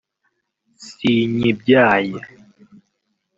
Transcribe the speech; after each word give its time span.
“sinyibyaye 0.85 2.19